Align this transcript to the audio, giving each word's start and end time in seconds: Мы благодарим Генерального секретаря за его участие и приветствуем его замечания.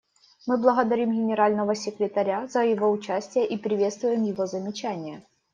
Мы 0.47 0.57
благодарим 0.57 1.11
Генерального 1.13 1.75
секретаря 1.75 2.47
за 2.47 2.63
его 2.65 2.89
участие 2.89 3.45
и 3.45 3.55
приветствуем 3.55 4.23
его 4.23 4.47
замечания. 4.47 5.23